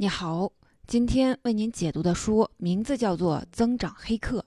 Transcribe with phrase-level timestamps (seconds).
[0.00, 0.52] 你好，
[0.86, 4.38] 今天为您解读的书名字叫做《增长黑客》。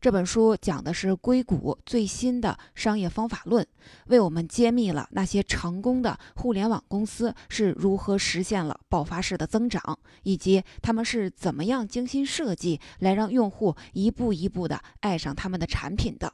[0.00, 3.64] 这本书讲的是硅谷最新的商业方法论，
[4.08, 16.32] 为我们揭秘了那些成功的互联网公司是如何实现了爆发式的增长，以及他们是怎么样精心设计来让用户一步一步的爱上他们的产品的。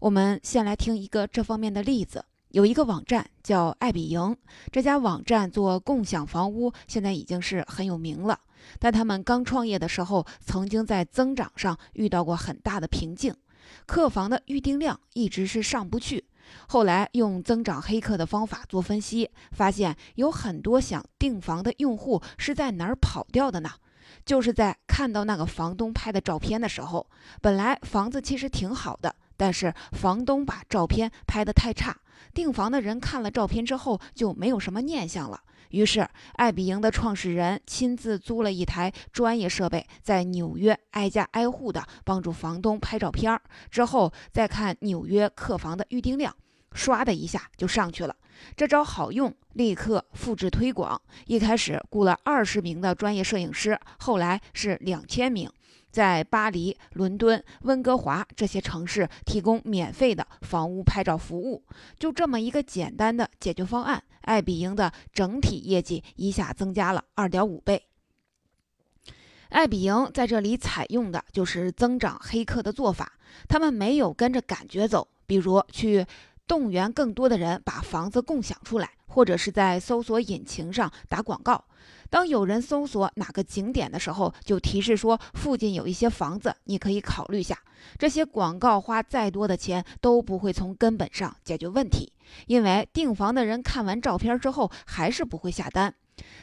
[0.00, 2.24] 我们先来听一个这方面的例子。
[2.50, 4.34] 有一个网站叫爱彼迎，
[4.72, 8.40] 这家网站做共享房屋，现在已经是很有名了。
[8.78, 13.34] 但他们刚创业的时候，曾经在增长上遇到过很大的瓶颈，
[13.84, 16.24] 客房的预订量一直是上不去。
[16.68, 23.70] 后来用增长黑客的方法做分析，发现有很多想订房的用户是在哪儿跑掉的呢？
[24.24, 27.06] 就是在看到那个房东拍的照片的时候，
[27.42, 31.94] 本来房子其实挺好的，但是房东把照片拍得太差。
[32.34, 35.40] 订房的人看了照片之后就没有什么念想了，
[35.70, 46.34] 于是爱彼迎的创始人亲自租了一台专业设备，在纽约挨家挨户的帮助房东拍照片儿，之后再看纽约客房的预订量，
[46.72, 48.14] 唰的一下就上去了。
[48.54, 51.00] 这招好用，立刻复制推广。
[51.26, 55.50] 一开始雇了二十名的专业摄影师，后来是两千名。
[55.90, 61.64] 在巴黎、伦敦、温哥华这些城市提供免费的房屋拍照服务，
[61.98, 67.82] 就这么一个简单的解决方案，爱彼迎的整体业绩一下增加了二点五倍。
[69.48, 73.14] 爱彼迎在这里采用的就是增长黑客的做法，
[73.48, 76.04] 他们没有跟着感觉走，比如去
[76.48, 81.62] 动员更多的人把房子共享出来，或者是在搜索引擎上打广告。
[82.10, 87.56] 当有人搜索哪个景点的时候，就提示说附近有一些房子，你可以考虑下。
[87.98, 92.12] 这些广告花再多的钱都不会从根本上解决问题，
[92.46, 95.94] 因为订房的人看完照片之后还是不会下单。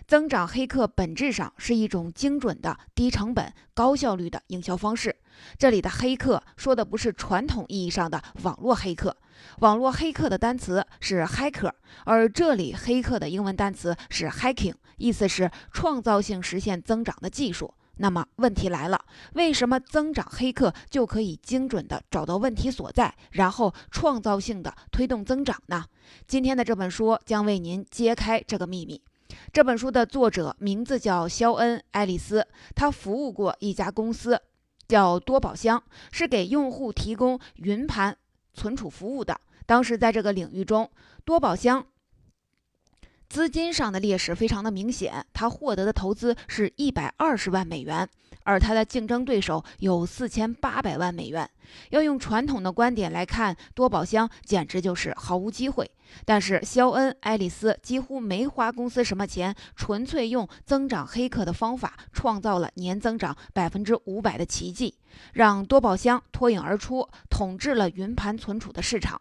[0.08, 5.18] 增长黑客本质上是一种精准的、低成本、高效率的营销方式。
[5.58, 9.16] 这里的黑客说的不是传统意义上的网络黑客，
[9.60, 11.72] 网络黑客的单词是 hacker，
[12.06, 17.74] 而这里黑客的英文单词是 hacking，意思是创造性实现增长的技术。
[17.98, 19.00] 那么问题来了，
[19.36, 25.86] 为什么增长黑客就可以精准地找到问题所在，然后创造性的推动增长呢？
[26.28, 29.02] 今天的这本书将为您揭开这个秘密。
[29.54, 32.46] 这本书的作者名字叫肖恩·爱丽丝，
[32.76, 34.42] 他服务过一家公司，
[34.88, 38.18] 叫多宝箱，是给用户提供云盘
[38.54, 39.40] 存储服务的。
[39.66, 40.90] 当时在这个领域中，
[41.24, 41.86] 多宝箱
[43.28, 48.08] 资金上的劣势非常的明显，他获得的投资是一百二十万美元。
[48.44, 51.50] 而他的竞争对手有四千八百万美元。
[51.90, 55.90] 要用传统的观点来看，多宝箱简直就是毫无机会。
[56.26, 64.96] 但是肖恩·爱丽丝几乎没花公司什么钱，纯粹用增长黑客的方法，创造了年增长百分之五百的奇迹，
[65.34, 69.20] 让多宝箱脱颖而出，统治了云盘存储的市场。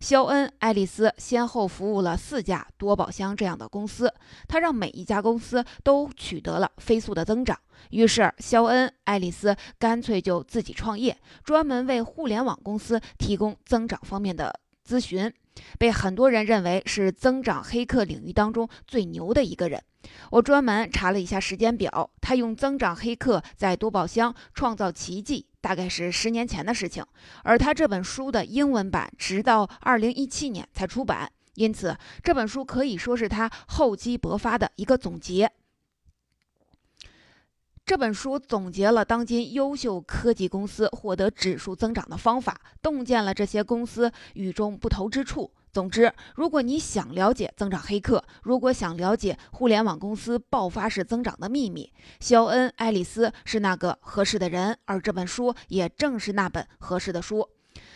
[0.00, 4.12] 肖恩·爱丽丝先后服务了四家多宝箱这样的公司，
[4.48, 7.56] 他让每一家公司都取得了飞速的增长。
[7.90, 14.52] 于是，肖恩·爱丽丝干脆就自己创业，专门为互联网公司提供增长方面的
[14.86, 15.32] 咨询，
[15.78, 19.82] 被很多人认为是增长黑客领域当中最牛的一个人。
[20.30, 25.46] 我专门查了一下时间表，他用增长黑客在多宝箱创造奇迹。
[25.62, 27.02] 大概是十年前的事情，
[27.42, 35.50] 而他这本书的英文版直到二零一七年才出版，因此这本书可以说是他厚积薄发的一个总结。
[37.86, 45.52] 这本书总结了当今优秀科技公司获得指数增长的方法，洞见了这些公司与众不同之处。
[45.70, 57.46] 总之，如果你想了解增长黑客，如果想了解互联网公司爆发式增长的秘密，肖恩·爱丽丝是那个合适的人，而这本书也正是那本合适的书。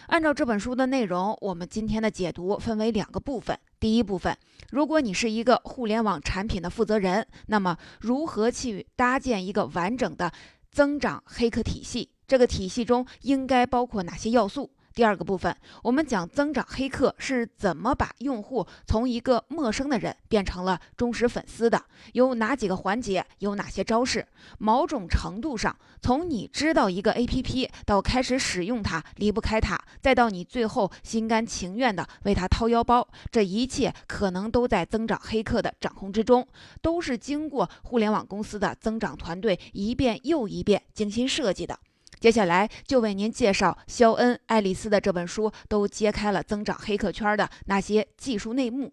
[0.09, 3.59] 按照这本书的内容，我们今天的解读分为两个部分。
[3.81, 4.37] 第一部分，
[4.71, 10.32] 如果你是一个互联网产品的负责人，那么如何去搭建一个完整的
[10.70, 12.11] 增长黑客体系？
[12.26, 14.70] 这个体系中应该包括哪些要素？
[14.99, 21.81] 第二个部分，我们讲增长黑客是怎么把用户从一个陌生的人变成了忠实粉丝的，
[22.15, 24.27] 有哪几个环节，有哪些招式。
[24.59, 36.45] 某种程度上，从你知道一个 APP 到开始使用它，离不开它，再到你最后心甘情愿的为它掏腰包，这一切可能都在增长黑客的掌控之中，
[36.83, 41.79] 都是经过互联网公司的增长团队一遍又一遍精心设计的。
[42.20, 48.93] 接下来就为您介绍肖恩·爱丽丝的这本书，都揭开了增长黑客圈的那些技术内幕。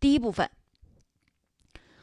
[0.00, 0.50] 第一部分，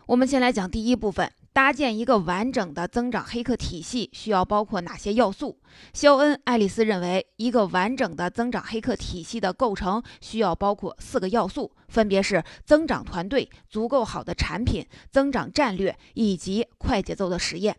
[0.07, 5.59] 我们先来讲第一部分，搭建一个完整的增长黑客体系需要包括哪些要素？
[5.93, 17.75] 肖恩·爱丽丝认为，一个完整的增长黑客体系的构成需要包括四个要素，分别是增长团队、足够好的产品、增长战略以及快节奏的实验。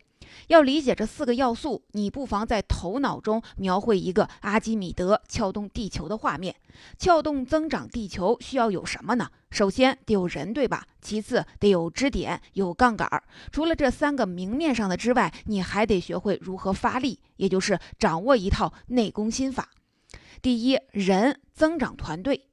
[0.48, 6.54] 要理解这四个要素，你不妨在头脑中描绘一个阿基米德撬动地球的画面。
[6.98, 9.28] 撬动增长地球需要有什么呢？
[9.50, 10.86] 首先得有人，对吧？
[11.00, 13.22] 其次得有支点，有杠杆。
[13.50, 19.68] 除了这三个明面上的之外，你还得学会如何发力，也就是掌握一套内功心法。
[20.40, 22.48] 第一，人增长团队。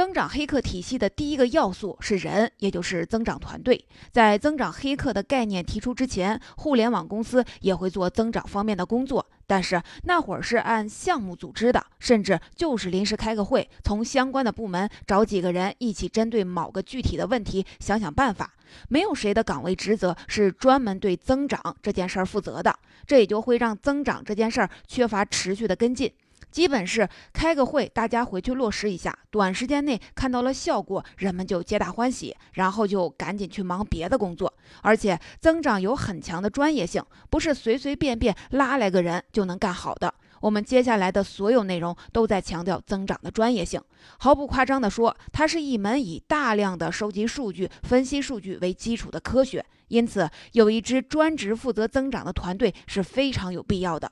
[0.00, 3.84] 增长黑客体系的第一个要素是人，也就是增长团队。
[4.10, 18.54] 在增长黑客的概念提出之前，互联网公司也会做增长方面的工作，但是那会儿是按项目组织的，甚至就是临时开个会，从相关的部门找几个人一起针对某个具体的问题想想办法。
[18.88, 22.74] 没有谁的岗位职责是专门对增长这件事儿负责的，
[23.06, 26.10] 这也就会让增长这件事儿缺乏持续的跟进。
[26.50, 34.52] 基本是开个会，大家回去落实一下，短时间内看到了效果，人们就皆大欢喜，然后就赶紧去忙别的工作。
[34.82, 40.12] 而且增长有很强的专业性，不是随随便便拉来个人就能干好的。
[40.40, 43.78] 我们接下来的所有内容都在强调增长的专业性，
[44.18, 49.64] 毫不夸张地说，它是一门以大量的收集数据、分析数据为基础的科学。
[49.88, 54.10] 因此，有一支专职负责增长的团队是非常有必要的。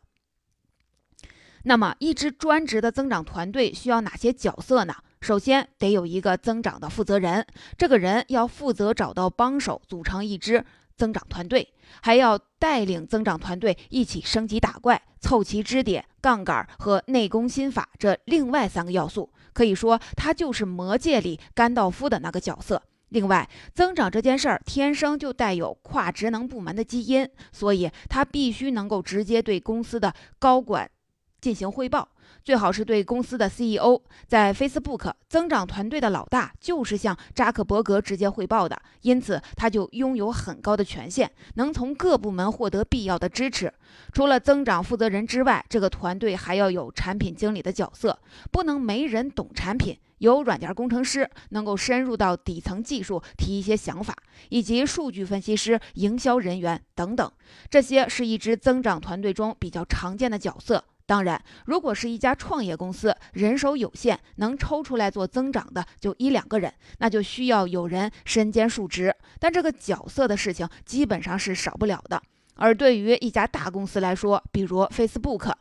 [1.69, 4.95] 那么，一支专职的增长团队需要哪些角色呢？
[5.21, 10.65] 首先得有一个增长的负责人，这个人要负责找到帮手，组成一支
[10.97, 11.69] 增长团队，
[12.01, 19.31] 还要带领增长团队一起升级打怪，凑齐支点、杠杆和内功心法这另外三个要素。
[19.53, 22.83] 可以说，他就是魔界里甘道夫的那个角色。
[23.11, 30.91] 另外，增长这件事儿天生就带有跨职能部门的基因，所以他必须能够直接对公司的高管。
[31.41, 32.09] 进行汇报，
[32.45, 34.01] 最好是对公司的 CEO。
[34.27, 43.73] 在 Facebook 增长团队的老大就是向扎克伯格直接汇报的，因此他就拥有很高的权限，能从各部门获得必要的支持。
[44.13, 48.19] 除了增长负责人之外，这个团队还要有产品经理的角色，
[48.51, 49.99] 不能没人懂产品。
[50.19, 54.13] 有软件工程师能够深入到底层技术提一些想法，
[54.49, 57.31] 以及数据分析师、营销人员等等，
[57.71, 60.83] 这些是一支增长团队中比较常见的角色。
[61.09, 69.17] 当然，如果是一家创业公司，人手有限，能抽出来做增长的就一两个人，那就需要有人身兼数职。
[69.41, 72.23] 但这个角色的事情基本上是少不了的。
[72.57, 75.55] 而对于一家大公司来说，比如 Facebook，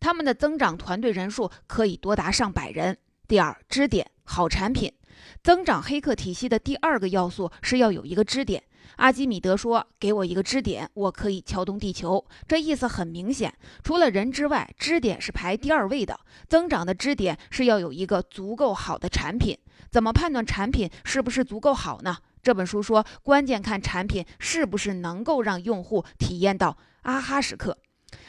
[0.00, 2.98] 他们的增长团队人数可以多达上百人。
[3.28, 4.92] 第二，支点好产品，
[5.40, 8.64] 增长黑客体系的第二个要素是要有一个支点。
[8.96, 13.52] 阿基米德说：“给我一个支点，我可以撬动地球。”这意思很明显，
[13.82, 16.18] 除了人之外，支点是排第二位的。
[16.48, 19.58] 增长的支点是要有一个足够好的产品。
[19.90, 22.16] 怎么判断产品是不是足够好呢？
[22.42, 27.78] 这本书说，关键看产品是不是能够让用户体验到啊哈时刻。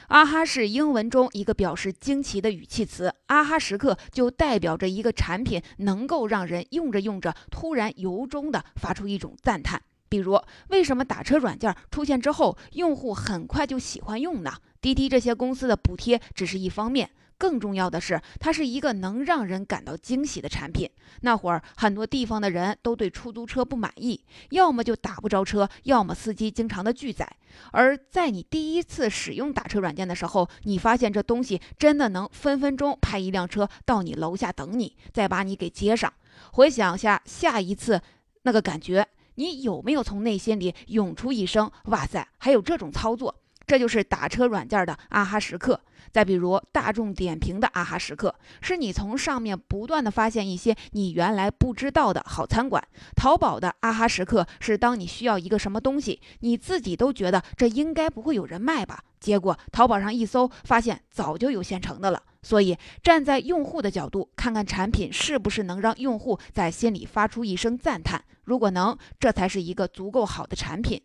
[0.08, 9.82] 啊哈是英文中一个表示惊奇的语气词，啊哈时刻就代表着一个产品能够让人用着用着突然由衷的发出一种赞叹。
[10.08, 14.54] 比如，为什么打车软件出现之后，用户很快就喜欢用呢？
[14.82, 20.88] 滴滴这些公司的补贴只是一方面，更重要的是，它是一个能让人感到惊喜的产品。
[21.22, 27.28] 那会儿，很多地方的人都对出租车不满意，要么就打不着车，要么司机经常的拒载。
[27.72, 36.14] 而在你第一次使用打车软件的时候，你发现这东西真的能分分钟派一辆车到你楼下等你，再把你给接上。
[36.52, 38.00] 回想下下一次
[38.44, 39.08] 那个感觉。
[39.36, 42.28] 你有没有从内心里涌出一声“哇塞”？
[42.40, 43.34] 还有这种操作，
[43.66, 45.80] 这就是打车软件的啊哈时刻。
[46.12, 52.82] 再比如大众点评的啊哈时刻，是你从上面不断的发现一些你原来不知道的好餐馆。
[53.18, 62.24] 淘宝的啊哈时刻是当你需要一个什么东西，你自己都觉得这应该不会有人卖吧，结果淘宝上一搜，发现早就有现成的了。
[62.44, 68.24] 所以站在用户的角度，看看产品是不是能让用户在心里发出一声赞叹。
[68.46, 71.02] 如果能，这才是一个足够好的产品。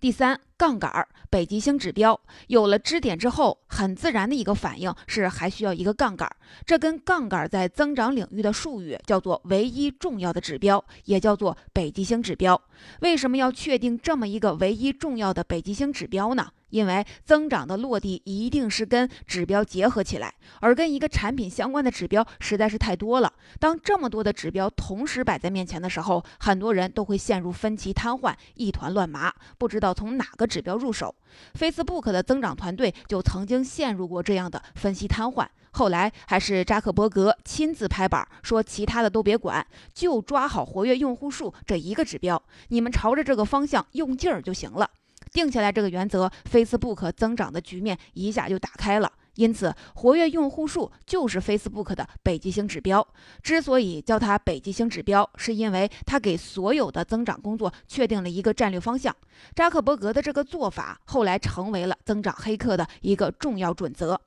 [0.00, 2.18] 第三，杠杆、北极星指标。
[2.48, 6.30] 有了支点之后，很自然的一个反应是还需要一个杠杆。
[6.64, 12.60] 这跟杠杆在增长领域的术语叫做唯一重要的指标，也叫做北极星指标。
[13.00, 16.48] 为什么要确定这么一个唯一重要的北极星指标呢？
[16.70, 23.32] 因为增长的落地一定是跟指标结合起来，而跟一个产品相关的指标实在是太多了。
[23.60, 31.12] 当这么多的指标同时摆在面前的时候，很多人都会陷入分歧瘫痪、一团乱麻，不知道从哪个指标入手。
[31.58, 44.88] Facebook 的增长团队就曾经陷入过这样的分析瘫痪，后来还是扎克伯格亲自拍板说，其他的都别管，就抓好活跃用户数这一个指标，你们朝着这个方向用劲儿就行了。
[45.32, 49.10] 定下来这个原则，Facebook 增长的局面一下就打开了。
[49.34, 53.06] 因此，活跃用户数就是 Facebook 的北极星指标。
[53.42, 59.14] 之所以叫它北极星指标，是因为它给所有的增长工作确定了一个战略方向。
[59.54, 64.20] 扎克伯格的这个做法后来成为了增长黑客的一个重要准则。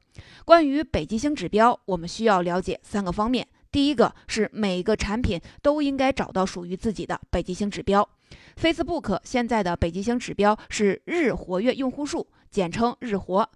[0.43, 3.47] 关于北极星指标，我们需要了解三个方面。
[3.71, 8.07] 第一个是每个产品都应该找到属于自己的北极星指标。
[8.59, 13.47] Facebook 现在的北极星指标是日活跃用户数，简称日活。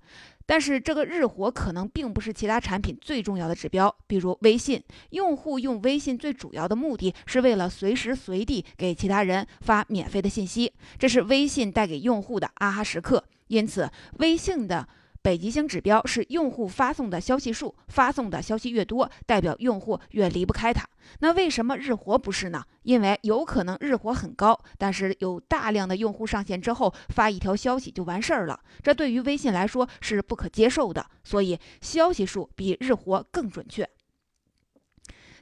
[0.45, 3.95] 但是这个日活可能并不是其他产品最重要的指标。
[4.07, 13.23] 比如微信，用户用微信最主要的目的是为了随时随地给其他人发免费的信息，这是微信带给用户的啊哈时刻。
[13.47, 14.87] 因此，微信的。
[15.23, 20.83] 北极星指标是用户发送的消息数，发送的消息越多，代表用户越离不开它。
[21.19, 22.63] 那为什么日活不是呢？
[22.83, 31.05] 因为有可能日活很高，但是有大量的用户上线之后发一条消息就完事儿了，这对于微信来说是不可接受的。
[31.23, 33.87] 所以消息数比日活更准确。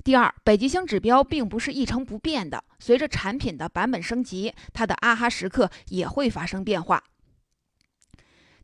[0.04, 7.02] 第二，北极星指标并不是一成不变的，随着产品的版本升级，它的啊哈时刻也会发生变化。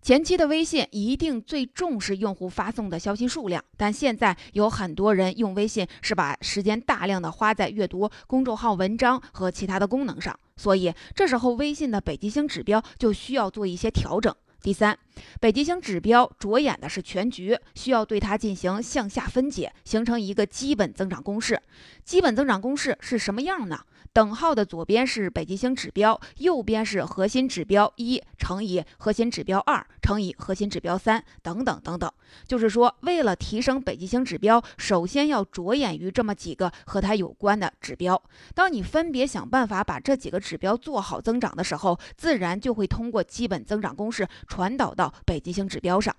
[0.06, 14.32] 前期的微信一定最重视用户发送的消息数量，但现在有很多人用微信是把时间大量的花在阅读公众号文章和其他的功能上，所以这时候微信的北极星指标就需要做一些调整。
[14.62, 14.96] 第三，
[15.40, 21.60] 北极星指标着眼的是全局，需要对它进行向下分解，形成一个基本增长公式。
[22.04, 23.80] 基本增长公式是什么样呢？
[24.16, 32.10] 等号的左边是北极星指标，右边是核心指标一乘以核心指标二乘以核心指标三，等等等等。
[32.48, 38.24] 就是说，为了提升北极星指标，首先要着眼于这么几个和它有关的指标。
[38.54, 46.16] 当你分别想办法把这几个指标做好增长的时候，自然就会通过基本增长公式传导到北极星指标上。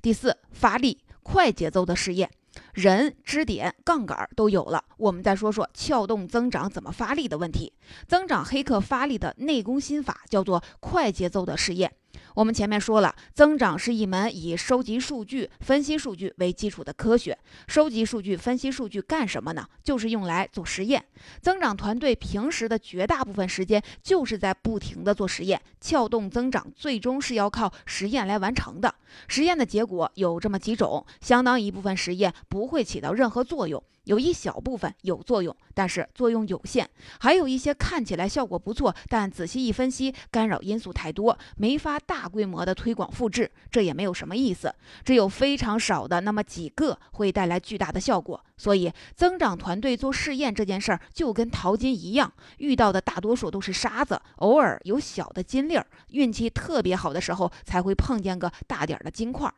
[0.00, 2.30] 第四，发力，快节奏的试验。
[2.74, 7.72] 人、支点、杠杆都有了，我们再说说撬动增长怎么发力的问题。
[8.06, 11.92] 增长黑客发力的内功心法叫做快节奏的试验。
[12.34, 17.38] 我们前面说了，增长是一门以收集数据、分析数据为基础的科学。
[17.66, 19.66] 收集数据、分析数据干什么呢？
[19.82, 21.04] 就是用来做实验。
[21.40, 28.94] 增长团队平时的绝大部分时间就是在不停的做实验，撬动增长最终是要靠实验来完成的。
[29.28, 33.82] 实验的结果有这么几种，相当一部分实验不会起到任何作用。
[34.04, 36.84] 有一小部分有作用，但是作用有限；
[37.20, 44.74] 还有一些看起来效果不错，但仔细一分析，干扰因素太多，没法大规模的推广复制，这也没有什么意思。
[45.04, 48.44] 只有非常少的那么几个会带来巨大的效果。
[48.56, 59.54] 所以，增长团队做试验这件事儿就跟淘金一样，遇到的大多数都是沙子，偶尔有小的金粒儿，运气特别好的时候才会碰见个大点儿的金块儿。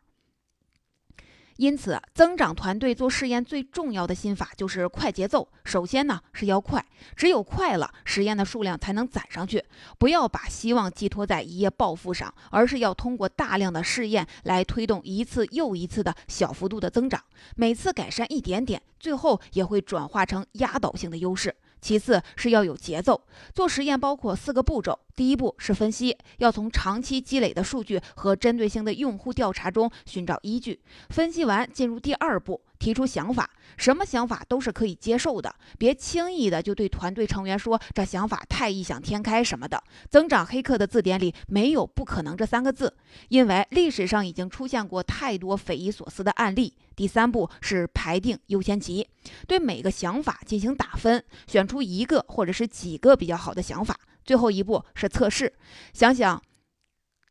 [1.56, 5.48] 因此，增长团队做试验最重要的心法就是快节奏。
[5.64, 6.84] 首先呢是要快，
[7.14, 9.64] 只有快了，实验的数量才能攒上去。
[9.98, 17.22] 不要把希望寄托在一夜暴富上，而是要通过大量的试验来推动一次又一次的小幅度的增长。
[17.54, 21.54] 每次改善一点点，最后也会转化成压倒性的优势。
[21.80, 24.98] 其次是要有节奏，做实验包括四个步骤。
[25.16, 30.80] 第一步是分析，要从长期积累的数据和针对性的用户调查中寻找依据。
[31.10, 39.80] 分析完，进入第二步，提出想法，什么想法都是可以接受的，别轻易的就对团队成员说这想法太异想天开什么的。
[40.10, 42.92] 增长黑客的字典里没有不可能这三个字，
[43.28, 46.74] 因为历史上已经出现过太多匪夷所思的案例。
[46.96, 49.06] 第三步是排定优先级，
[49.46, 53.96] 对每个想法进行打分，选出一个或者是几个比较好的想法。
[54.24, 55.52] 最后一步是测试，
[55.92, 56.42] 想想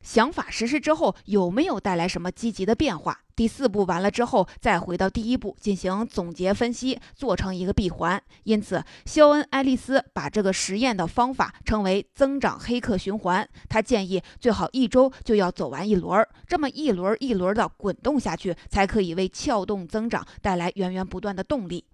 [0.02, 3.22] 想法实施之后有没有带来什么积极的变化。
[3.36, 8.22] 第四步完了之后，再回到第一步进行总结分析，做成一个闭环。
[8.44, 13.48] 因此，肖恩·爱丽丝把这个实验的方法称为增长黑客循环。
[13.68, 21.86] 他建议最好一周就要走完一轮，这么一轮一轮的滚动下去，才可以为撬动增长带来源源不断的动力。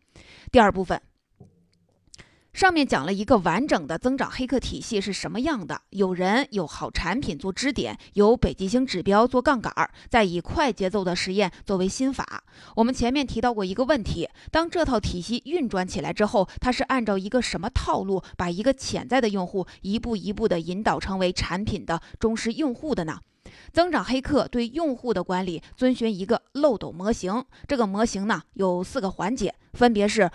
[0.52, 1.02] 第二部分。
[2.60, 12.44] 上面讲了一个完整的增长黑客体系是什么样的，有人有好产品做支点，有北极星指标做杠杆儿，再以快节奏的实验作为心法。
[12.76, 23.22] 我们前面提到过一个问题：当这套体系运转起来之后，它是按照一个什么套路，把一个潜在的用户一步一步的引导成为产品的忠实用户的呢？
[23.72, 30.30] 增长黑客对用户的管理遵循一个漏斗模型，这个模型呢有四个环节，分别是。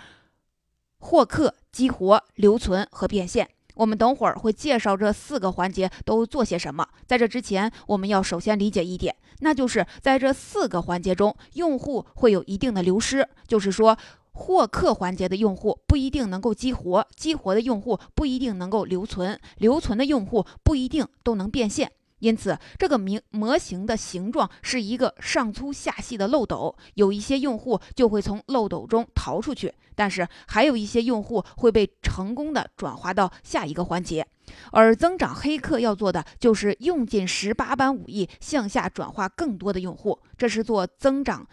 [1.05, 6.83] 获客、激活、留存和变现，我们等会儿会介绍这四个环节都做些什么。
[7.05, 13.29] 在这之前，我们要首先理解一点，那就是在这四个环节中，用户会有一定的流失。
[13.47, 13.95] 就是说，
[14.31, 21.91] 获客环节的用户不一定能够激活，激活的用户不一定能够留存，留存的用户不一定都能变现。
[22.19, 34.25] 因此，这个模模型的形状是一个上粗下细的漏斗，有一些用户就会从漏斗中逃出去，但是还有一些用户会被成功的转化到下一个环节。
[34.71, 41.45] 而增长黑客要做的就是用尽十八般武艺，向下转化更多的用户，这是做增长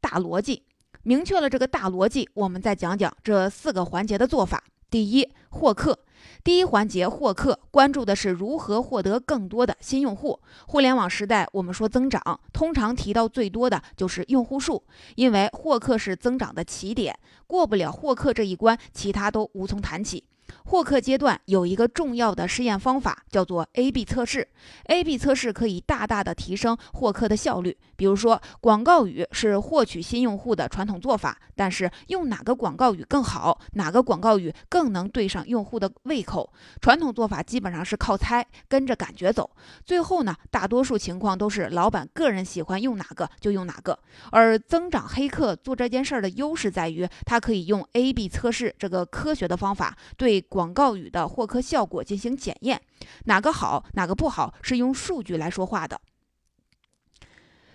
[0.00, 0.64] 大逻辑。
[1.04, 4.64] 明确了这个大逻辑，我们再讲讲这四个环节的做法。
[4.90, 5.98] 第一，获客。
[6.44, 10.40] 第一环节获客，关注的是如何获得更多的新用户。
[10.66, 14.82] 互联网时代，我们说增长，通常提到最多的就是用户数，
[15.16, 20.24] 因为获客是增长的起点，过不了获客这一关，其他都无从谈起。
[20.64, 24.46] 获客阶段有一个重要的试验方法，叫做 A/B 测试。
[24.84, 27.76] A/B 测试可以大大的提升获客的效率。
[27.96, 36.52] 比如说，广告语是获取新用户的传统做法，但是用哪个广告语更好，哪个广告语更能对上用户的胃口？
[36.80, 39.50] 传统做法基本上是靠猜，跟着感觉走。
[39.84, 43.98] 最后呢，大多数情况都是老板个人喜欢用哪个就用哪个。
[44.30, 50.40] 而增长黑客做这件事儿的优势在于，它可以用 A/B 测试这个科学的方法对。
[50.52, 52.78] 广告语的获客效果进行检验，
[53.24, 55.98] 哪个好，哪个不好，是用数据来说话的。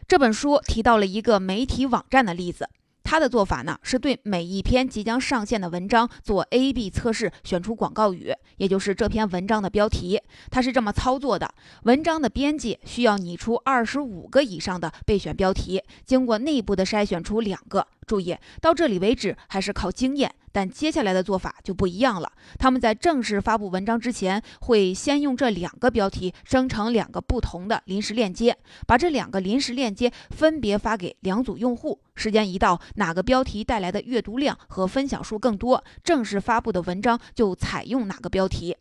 [0.08, 2.70] 这本书提到了一个媒体网站的例子，
[3.04, 10.22] 他的做法呢，是对每一篇即将上线的文章做 A/B 测试，选出广告语，也就是这篇文章的标题。
[10.52, 11.52] 他是这么操作的：
[11.84, 17.88] 文章的编辑需要拟出二十五个以上的备选标题，经过内部的筛选出两个。
[18.06, 20.34] 注意，到这里为止还是靠经验。
[20.58, 22.32] 但接下来的做法就不一样了。
[22.58, 32.02] 他们在正式发布文章之前，会先用这两个标题生成两个不同的临时链接，把这两个临时链接分别发给两组用户。
[32.16, 38.76] 时间一到，哪个标题带来的阅读量和分享数更多，正式发布的文章就采用哪个标题。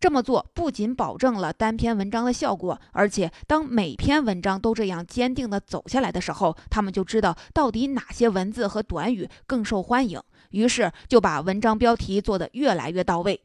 [0.00, 10.20] 这么做不仅保证了单篇文章的效果，而且当每篇文章都这样坚定地走下来的时候，他们就知道到底哪些文字和短语更受欢迎。
[10.50, 13.40] 于是就把文章标题做得越来越到位。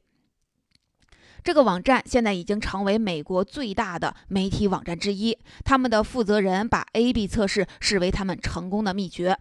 [1.43, 5.37] 这个网站现在已经成为美国最大的媒体网站之一。
[5.63, 9.37] 他们的负责人把 A/B 测试视为他们成功的秘诀。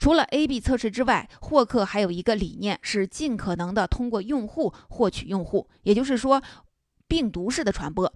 [0.00, 6.42] 除了 A/B 测试之外，获客还有一个理念是尽可能的通过用户获取用户，也就是说，
[7.06, 8.12] 病毒式的传播。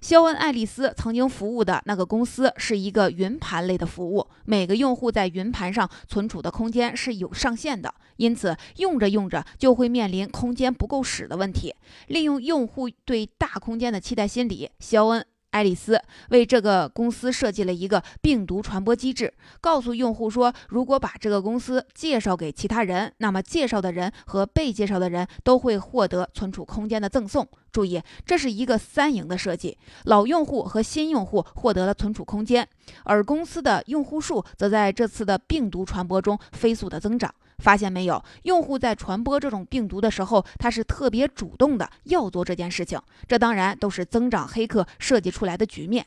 [0.00, 11.74] 肖恩·爱丽丝曾经服务的那个公司是一个云盘类的服务，每个用户在云盘上存储的空间是有上限的，因此用着用着就会面临空间不够使的问题。
[12.06, 15.24] 利用用户对大空间的期待心理，肖恩。
[15.50, 27.46] 爱丽丝为这个公司设计了一个病毒传播机制，告诉用户说，如果把这个公司介绍给其他人，那么介绍的人和被介绍的人都会获得存储空间的赠送。
[27.72, 32.68] 注意，这是一个三赢的设计：老用户和新用户获得了存储空间，
[33.04, 37.32] 而公司的用户数则在这次的病毒传播中飞速的增长。
[37.60, 42.98] 发现没有，用户在传播这种病毒的时候，他是特别主动的要做这件事情。
[43.28, 46.06] 这当然都是增长黑客设计出来的局面。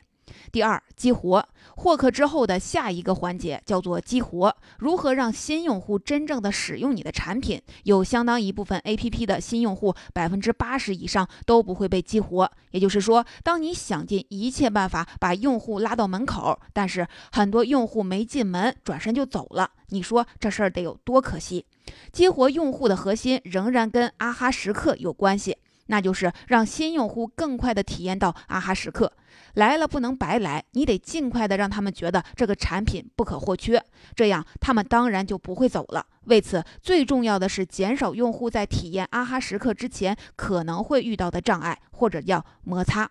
[0.54, 1.44] 第二，激活
[1.76, 4.56] 获客之后的下一个环节叫做激活。
[4.78, 7.60] 如何让新用户真正的使用你的产品？
[7.86, 12.52] 有相当一部分 APP 的新用户，百分之八十以上都不会被激活。
[12.70, 19.72] 也就是说，当你想尽一切办法把用户拉到门口，但是很多用户没进门，转身就走了。
[19.88, 21.66] 你说这事儿得有多可惜？
[22.12, 25.58] 激活用户的核心仍然跟阿哈时刻有关系。
[25.88, 29.12] 那就是让新用户更快的体验到啊哈时刻。
[29.56, 33.84] 来了不能白来，你得尽快的让他们觉得这个产品不可或缺，
[34.16, 36.06] 这样他们当然就不会走了。
[36.26, 43.10] 为此，最重要的是减少用户在体验啊哈时刻之前可能会遇到的障碍，或者叫摩擦。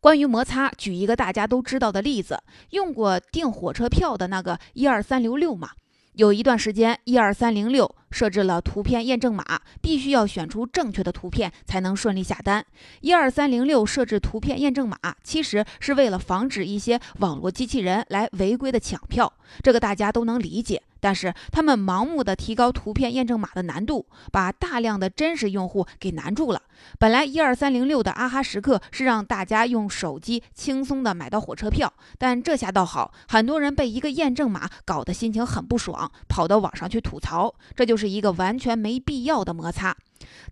[0.00, 5.70] 关于摩擦，举一个大家都知道的例子，用过订火车票的那个一二三六六嘛。
[6.18, 9.44] 有一段时间，一二三零六设置了图片验证码，
[9.80, 12.66] 必须要选出正确的图片才能顺利下单。
[13.02, 20.82] 一二三零六设置图片验证码，其实是为了防止一些网络机器人来违规的抢票，这个大家都能理解。
[21.00, 26.62] 但是他们盲目的提高图片验证码的难度，把大量的真实用户给难住了。
[26.98, 39.96] 本来一二三零六的阿哈时刻是让大家用手机轻松的买到火车票，但这下倒好，很多人被一个验证码搞得心情很不爽，跑到网上去吐槽，这就是一个完全没必要的摩擦。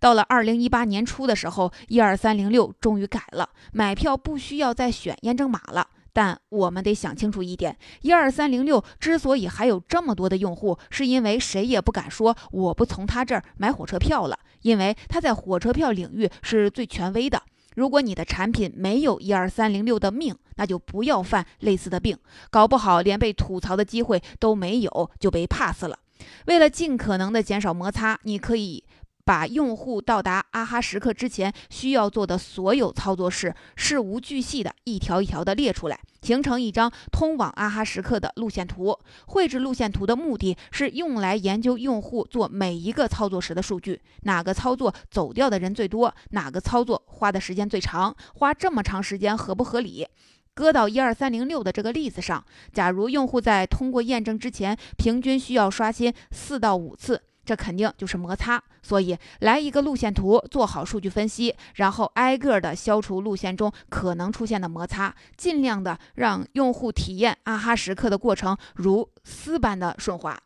[0.00, 5.88] 到了二零一八年初的时候，一二三零六终于改了，买票不需要再选验证码了。
[6.16, 17.42] 但我们得想清楚一点，一二三零六之所以还有这么多的用户，是因为谁也不敢说我不从他这儿买火车票了，因为他在火车票领域是最权威的。
[17.74, 22.16] 如果你的产品没有一二三零六的命，那就不要犯类似的病，
[22.48, 25.98] 搞不好连被吐槽的机会都没有，就被 pass 了。
[26.46, 28.84] 为了尽可能的减少摩擦，你可以。
[29.26, 38.98] 把用户到达阿哈时刻之前需要做的所有操作事事无巨细的一条一条的列出来，形成一张通往阿哈时刻的路线图。
[39.28, 50.04] 绘制路线图的目的是用来研究用户做每一个操作时的数据，哪个操作走掉的人最多，哪个操作花的时间最长，花这么长时间合不合理？
[50.52, 57.22] 搁到一二三零六的这个例子上，假如用户在通过验证之前平均需要刷新四到五次。
[57.46, 70.38] 这肯定就是摩擦，所以来一个路线图，做好数据分析，然后挨个的消除路线中可能出现的摩擦，尽量的让用户体验啊哈时刻的过程如丝般的顺滑，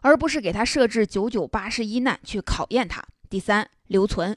[0.00, 3.02] 而不是给他设置九九八十一难去考验他。
[3.30, 4.36] 第三，留存。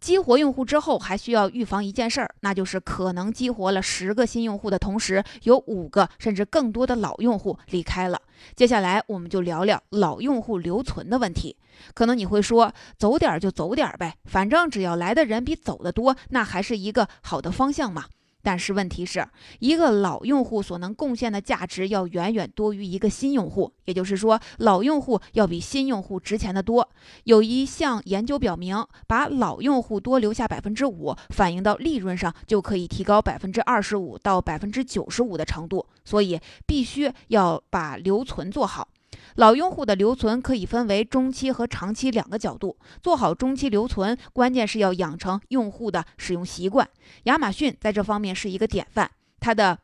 [0.00, 8.20] 激活用户之后，还需要预防一件事儿，那就是可能激活了十个新用户的同时，有五个甚至更多的老用户离开了。
[8.54, 11.56] 接下来，我们就聊聊老用户留存的问题。
[11.94, 18.04] 可能你会说，走点儿就走点儿呗，反正只要来的人比走的多，那还是一个好的方向嘛。
[18.42, 19.26] 但是问题是
[19.58, 26.88] 一个老用户所能贡献的价值要远远多于一个新用户，也就是说，老用户要比新用户值钱的多。
[27.24, 35.84] 有一项研究表明，把老用户多留下百分之五，反映到利润上就可以提高百分之二十五到百分之九十五的程度。
[36.04, 38.88] 所以，必须要把留存做好。
[39.36, 42.76] 老用户的留存可以分为中期和长期两个角度。
[43.02, 46.88] 做好中期留存，关键是要养成用户的使用习惯。
[47.24, 49.78] 亚马逊在这方面是一个典范，它的。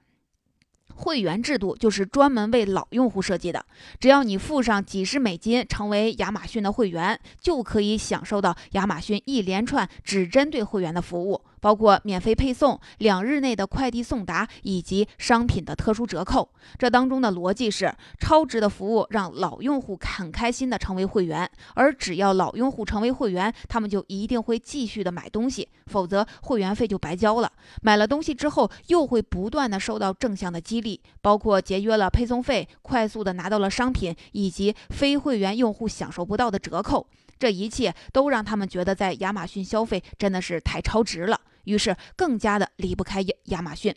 [0.96, 3.66] 会员制度就是专门为老用户设计的，
[3.98, 16.46] 只要你付上几十美金成为亚马逊的会员，就可以享受到亚马逊一连串只针对会员的服务，包括免费配送、两日内的快递送达以及商品的特殊折扣。
[16.78, 27.50] 这当中的逻辑是，超值的服务让老用户很开心的成为会员，而只要老用户成为会员，他们就一定会继续的买东西，否则会员费就白交了。
[27.80, 30.84] 买了东西之后，又会不断的受到正向的激。
[30.84, 37.06] 励包括节约了配送费，快速的拿到了商品，以及非会员用户享受不到的折扣，
[37.38, 43.94] 这一切都让他们觉得在亚马逊消费真的是太超值了，于是更加的离不开亚亚马逊。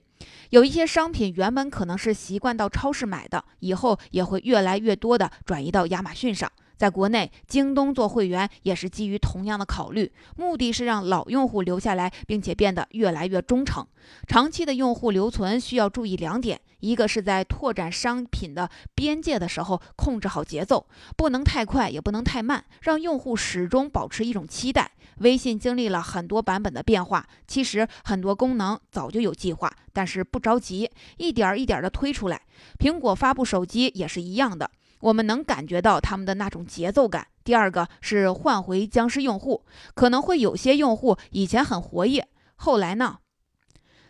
[0.50, 6.52] 有一些商品原本可能是习惯到超市买的，以后也会越来越多的转移到亚马逊上。
[6.76, 13.84] 在国内，京东做会员也是基于同样的考虑，目的是让老用户留下来，并且变得越来越忠诚。
[14.28, 24.92] 长期的用户留存需要注意两点：一个是在拓展商品的边界的时候，控制好节奏，不能太快，也不能太慢，让用户始终保持一种期待。
[25.20, 32.42] 微信经历了很多版本的变化，其实很多功能早就有计划，但是不着急，一点一点的推出来。
[32.80, 34.70] 苹果发布手机也是一样的。
[35.00, 37.28] 我们能感觉到他们的那种节奏感。
[37.44, 43.20] 第二个是换回僵尸用户，可能会有些用户以前很活跃，后来呢，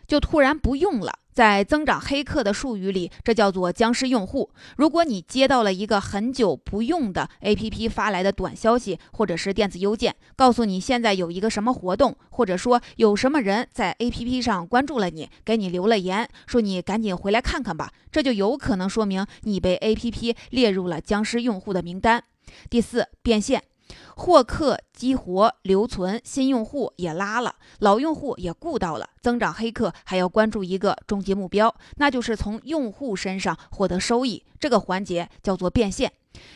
[0.06, 1.18] 就突然不用了。
[1.38, 4.50] 在增长黑客的术语里，这叫做僵尸用户。
[4.76, 22.24] 如果你接到了一个很久不用的 APP 发来的短消息或者是电子邮件，告诉你现在有一个什么活动，或者说有什么人在 APP 上关注了你，给你留了言，说你赶紧回来看看吧，这就有可能说明你被 APP 列入了僵尸用户的名单。
[22.68, 23.62] 第四，变现。
[24.18, 29.08] 获客、激活、留存，新用户也拉了，老用户也顾到了。
[29.22, 34.44] 增长黑客还要关注一个终极目标，那就是从用户身上获得收益。
[34.58, 36.12] 这个环节叫做变现。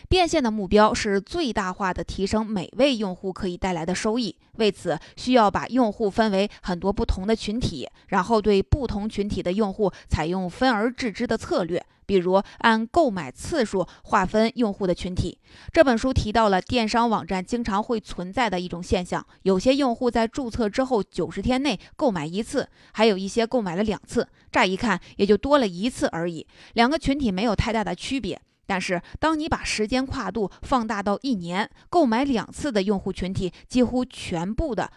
[0.09, 4.37] 变现的目标是最大化的提升每位用户可以带来的收益。
[4.59, 11.85] 为此，需要把用户分为很多不同的群体，然后对不同群体的用户采用分而治之的策略。
[12.05, 15.39] 比如按购买次数划分用户的群体。
[15.73, 24.29] 这本书提到了电商网站经常会存在的一种现象：有些用户在注册之后九十天内购买一次，还有一些购买了两次。
[24.51, 28.39] 乍一看也就多了一次而已，两个群体没有太大的区别。
[28.67, 34.91] 但是当你把时间跨度放大到一年，购买两次的用户群体几乎全部的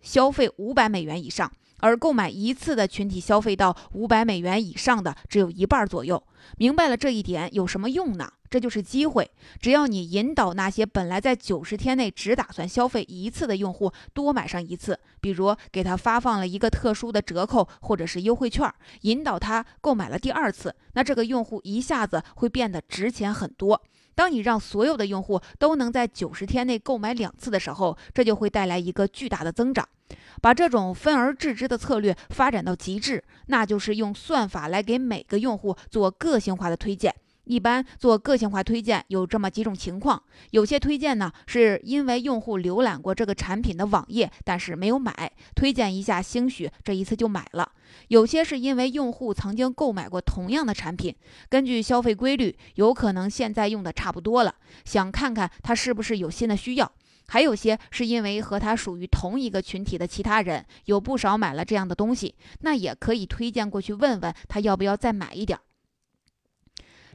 [0.00, 1.50] 消费五百美元以上。
[1.80, 6.22] 而购买一次的群体消费到五百美元以上的只有一半左右。
[6.56, 8.32] 明白了这一点有什么用呢？
[8.54, 9.28] 这就是机会。
[9.58, 23.82] 只要你引导那些本来在九十天内只打算消费一次的用户多买上一次，比如给他发放了一个特殊的折扣或者是优惠券，引导他购买了第二次，那这个用户一下子会变得值钱很多。
[24.14, 29.88] 当你让所有的用户都能在九十天内购买两次的时候，这就会带来一个巨大的增长。
[30.40, 37.12] 把这种分而治之的策略发展到极致，那就是用算法来给每个用户做个性化的推荐。
[37.44, 47.64] 一般做个性化推荐有这么几种情况：有些推荐呢是因为用户浏览过这个产品的网页，但是没有买，推荐一下，兴许这一次就买了；
[48.08, 51.14] 有些是因为用户曾经购买过同样的产品，
[51.48, 54.54] 根据消费规律，有可能现在用的差不多了，
[54.84, 56.90] 想看看他是不是有新的需要。
[57.26, 65.58] 还有些是因为和他属于同一个群体的其他人有不少买了这样的东西，那也可以推荐过去问问他要不要再买一点。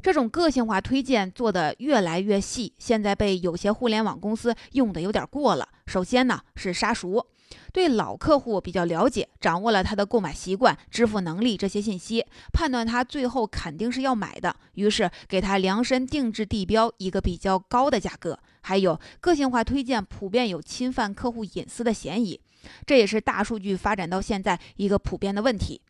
[0.01, 5.67] 这种个性化推荐做得越来越细，现在被有些互联网公司用的有点过了。
[5.85, 7.27] 首先呢是杀熟。
[7.73, 18.39] 对老客户比较了解，掌握了他的购买习惯、支付能力这些信息，判断他最后肯定是要买的，于是给他量身定制地标一个比较高的价格。
[18.61, 22.39] 还有个性化推荐普遍有侵犯客户隐私的嫌疑，
[22.85, 25.81] 这也是大数据发展到现在一个普遍的问题。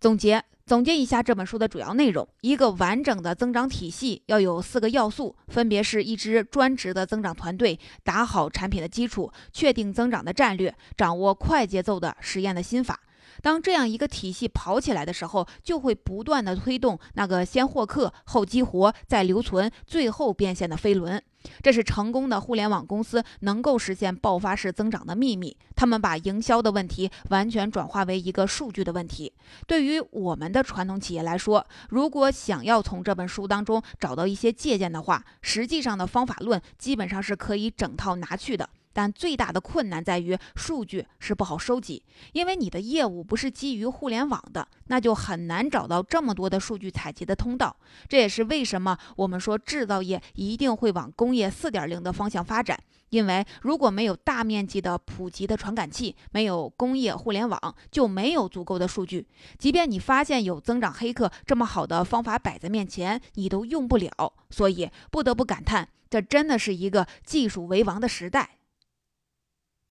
[0.00, 0.42] 总结。
[0.66, 12.98] 总结一下这本书的主要内容：一个完整的增长体系要有四个要素，分别是一支专职的增长团队，打好产品的基础，确定增长的战略，掌握快节奏的实验的心法。
[13.46, 21.22] 当这样一个体系跑起来的时候，就会不断的推动那个先获客后激活再留存最后变现的飞轮。
[21.62, 25.56] 这是成功的互联网公司能够实现爆发式增长的秘密。
[25.76, 29.32] 他们把营销的问题完全转化为一个数据的问题。
[29.68, 38.68] 对于我们的传统企业来说，如果想要从这本书当中找到一些借鉴的话，实际上的方法论基本上是可以整套拿去的。
[38.96, 47.76] 但最大的困难在于数据是不好收集，因为你的业务不是基于互联网的，那就很难找到这么多的数据采集的通道。
[48.08, 52.78] 这也是为什么我们说制造业一定会往工业四点零的方向发展，
[53.10, 59.26] 因为如果没有大面积的普及的传感器，没有工业互联网，就没有足够的数据。
[59.58, 64.32] 即便你发现有增长黑客这么好的方法摆在面前，你都用不了。
[64.48, 68.52] 所以不得不感叹，这真的是一个技术为王的时代。